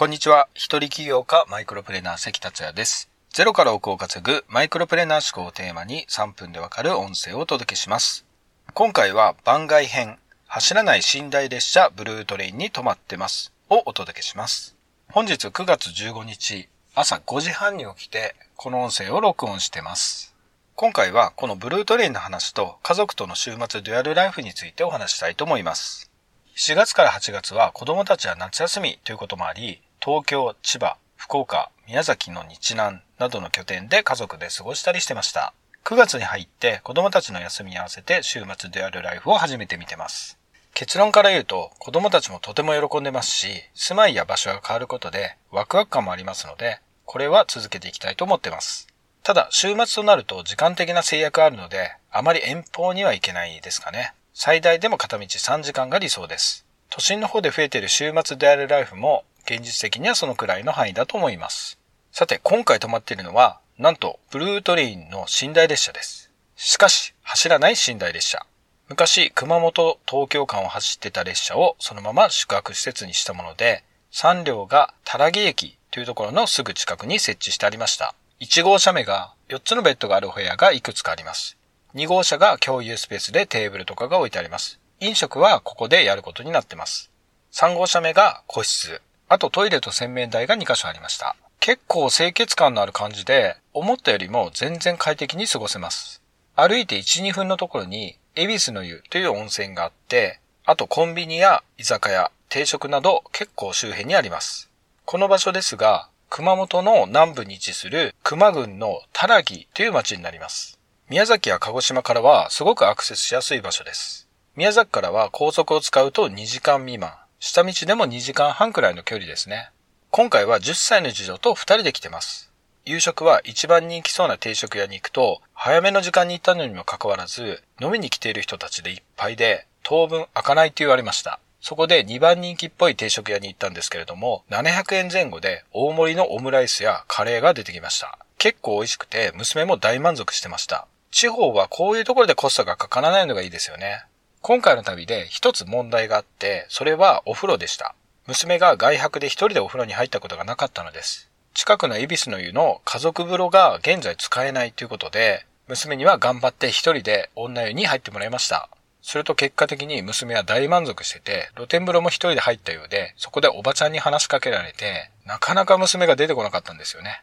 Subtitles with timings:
[0.00, 0.48] こんにちは。
[0.54, 3.10] 一人起業家マイクロプレーナー関達也です。
[3.34, 8.24] ゼロから億を稼ぐマイクロプレーナー思考をテーマに3分でわかる音声をお届けします。
[8.72, 10.16] 今回は番外編、
[10.46, 14.74] 走らない寝台列車ブルートレインに止まってますをお届けします。
[15.12, 20.34] 本日9月15日朝5時半に起きてこの音声を録音してます。
[20.76, 26.10] 今回はこのブルートレインの話と家族との週末デュアルライフについてお話したいと思います。
[26.56, 35.52] 7月から8月は子供たちは夏休みということもあり、東京、千葉、福岡、宮崎の日南などの拠点で家族で過ごしたりしてました。
[35.84, 40.38] 9月に入って子供たちの休みに合わせて週末デュアルライフを始めてみてます。
[40.72, 48.88] 結論から言うと子供たちもとても喜んでますし、住まいや場所が変わることでワクワク感もありますので、これは続けていきたいと思ってます。
[49.22, 54.14] ただ、週末となると時間的な制約あるので、あまり遠方には行けないですかね。
[54.32, 56.64] 最大でも片道3時間が理想です。
[56.88, 61.78] 都心の方で増えている週末であるライフも、現実的にはそのくらいの範囲だと思います。
[62.12, 66.30] さて、今回止まっているのは、なんと、ブルートレインの寝台列車です。
[66.56, 68.44] しかし、走らない寝台列車。
[68.88, 78.14] 昔、熊本、東京間を走ってた列車をそのまま宿泊施設にしたもので、3両がタラギ駅というところのすぐ近くに設置してありました。
[78.40, 81.56] 1号車目が4つのベッドがあるお部屋がいくつかあります。
[81.94, 84.80] 2号車が共有スペースでテーブルとかが置いてあります。
[84.98, 87.10] 飲食はここでやることになってます。
[87.52, 89.00] 3号車目が個室。
[89.32, 91.36] あとトイレと洗面台が2箇所ありました。
[91.60, 96.20] 結構清潔感のある感じで、思ったよりも全然快適に過ごせます。
[96.56, 104.68] 歩いて1、2分のところに、恵比寿の湯という温泉があって、あとコンビニや居酒屋、定食など結構周辺にあります。
[105.04, 110.76] この場所ですが、熊本の南部に位置する熊郡のタラギという町になります。
[111.08, 114.28] 宮崎や鹿児島からはすごくアクセスしやすい場所です。
[114.56, 119.70] 宮崎からは高速を使うと2時間未満、下道でも2時間半くらいの距離ですね。
[120.10, 122.52] 今回は10歳の次女と2人で来てます。
[122.84, 131.40] 夕食は一番人気そうな定食屋に行くと、早めの時間に行ったのにもかかわらず、飲みに来ている人たちでいっぱいで、当分開かないと言われました。
[131.62, 138.18] そこで2番人気っぽい定食屋に行ったんですけれども、700円前後で大盛りのオムライスやカレーが出てきました。
[138.36, 140.86] 結構美味しくて、娘も大満足してました。
[141.10, 144.04] 地方はこういうところでコストがかからないのがいいですよね。
[144.42, 147.94] 今回の旅で一つ問題があって、それはお風呂でした。
[148.26, 151.30] 娘が外泊で一人でお風呂に入ったことがなかったのです。
[151.52, 158.70] 近くの恵比寿の湯の家族風呂が現在使えないということで、娘には頑張って一人で女湯に入ってもらいました。
[159.02, 167.18] すると結果的に娘は大満足してて、露天風呂も一人で入ったようで、そこでおばちゃんに話しかけられて、なかなか娘が出てこなかったんですよね。